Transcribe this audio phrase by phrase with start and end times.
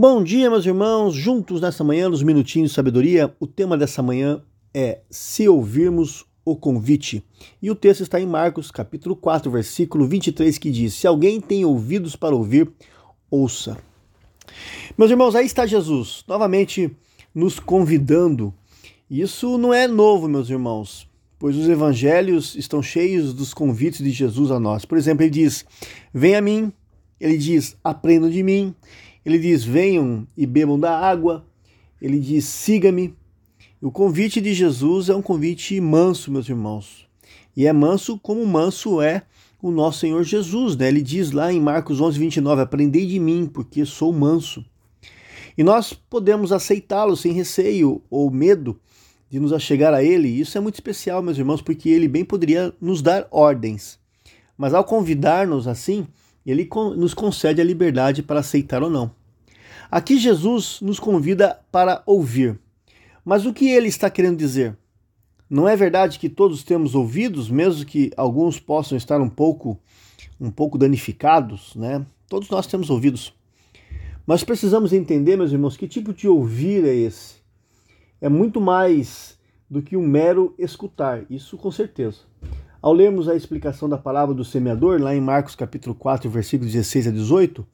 [0.00, 3.34] Bom dia, meus irmãos, juntos nessa manhã, nos minutinhos de sabedoria.
[3.40, 4.40] O tema dessa manhã
[4.72, 7.24] é Se ouvirmos o convite.
[7.60, 11.64] E o texto está em Marcos, capítulo 4, versículo 23, que diz: Se alguém tem
[11.64, 12.70] ouvidos para ouvir,
[13.28, 13.76] ouça.
[14.96, 16.96] Meus irmãos, aí está Jesus, novamente
[17.34, 18.54] nos convidando.
[19.10, 21.08] Isso não é novo, meus irmãos,
[21.40, 24.84] pois os evangelhos estão cheios dos convites de Jesus a nós.
[24.84, 25.66] Por exemplo, ele diz:
[26.14, 26.72] Venha a mim.
[27.20, 28.72] Ele diz: Aprendam de mim.
[29.28, 31.44] Ele diz: venham e bebam da água.
[32.00, 33.14] Ele diz: siga-me.
[33.80, 37.06] O convite de Jesus é um convite manso, meus irmãos.
[37.54, 39.24] E é manso como manso é
[39.60, 40.74] o nosso Senhor Jesus.
[40.76, 40.88] Né?
[40.88, 44.64] Ele diz lá em Marcos 11, 29, Aprendei de mim, porque sou manso.
[45.58, 48.80] E nós podemos aceitá-lo sem receio ou medo
[49.28, 50.28] de nos achegar a Ele.
[50.28, 53.98] Isso é muito especial, meus irmãos, porque Ele bem poderia nos dar ordens.
[54.56, 56.06] Mas ao convidar-nos assim,
[56.46, 59.17] Ele nos concede a liberdade para aceitar ou não.
[59.90, 62.58] Aqui Jesus nos convida para ouvir.
[63.24, 64.76] Mas o que ele está querendo dizer?
[65.48, 69.80] Não é verdade que todos temos ouvidos, mesmo que alguns possam estar um pouco
[70.38, 72.04] um pouco danificados, né?
[72.28, 73.34] Todos nós temos ouvidos.
[74.26, 77.36] Mas precisamos entender, meus irmãos, que tipo de ouvir é esse?
[78.20, 79.38] É muito mais
[79.70, 82.18] do que um mero escutar, isso com certeza.
[82.80, 87.08] Ao lermos a explicação da palavra do semeador, lá em Marcos capítulo 4, versículos 16
[87.08, 87.66] a 18,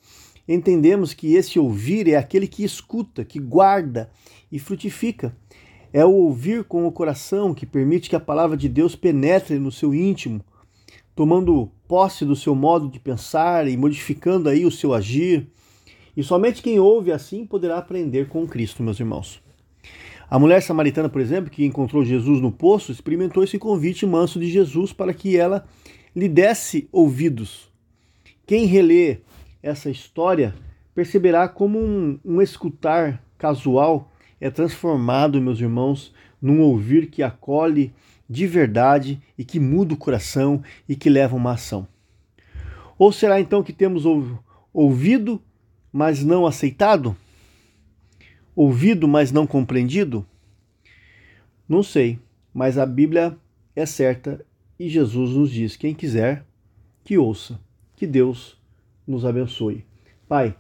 [0.47, 4.11] entendemos que esse ouvir é aquele que escuta, que guarda
[4.51, 5.35] e frutifica.
[5.93, 9.71] É o ouvir com o coração que permite que a palavra de Deus penetre no
[9.71, 10.41] seu íntimo,
[11.15, 15.47] tomando posse do seu modo de pensar e modificando aí o seu agir.
[16.17, 19.41] E somente quem ouve assim poderá aprender com Cristo, meus irmãos.
[20.29, 24.51] A mulher samaritana, por exemplo, que encontrou Jesus no poço, experimentou esse convite manso de
[24.51, 25.65] Jesus para que ela
[26.15, 27.69] lhe desse ouvidos.
[28.47, 29.19] Quem relê
[29.65, 30.55] essa história,
[30.95, 37.95] perceberá como um, um escutar casual é transformado, meus irmãos, num ouvir que acolhe
[38.29, 41.89] de verdade e que muda o coração e que leva uma ação.
[42.99, 44.05] Ou será então que temos
[44.71, 45.43] ouvido,
[45.91, 47.17] mas não aceitado?
[48.55, 50.27] Ouvido, mas não compreendido?
[51.67, 52.19] Não sei,
[52.53, 53.35] mas a Bíblia
[53.75, 54.45] é certa
[54.79, 56.45] e Jesus nos diz: quem quiser,
[57.03, 57.59] que ouça.
[57.97, 58.59] Que Deus
[59.07, 59.85] nos abençoe.
[60.29, 60.57] Pai,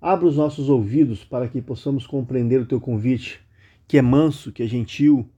[0.00, 3.40] abra os nossos ouvidos para que possamos compreender o teu convite,
[3.86, 5.28] que é manso, que é gentil,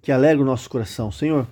[0.00, 1.10] que alegra o nosso coração.
[1.10, 1.46] Senhor,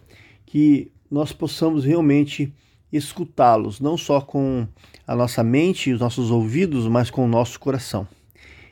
[0.47, 2.53] que nós possamos realmente
[2.93, 4.67] escutá-los, não só com
[5.07, 8.07] a nossa mente e os nossos ouvidos, mas com o nosso coração.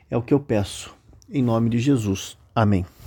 [0.09, 0.93] É o que eu peço.
[1.29, 2.37] Em nome de Jesus.
[2.53, 2.85] Amém.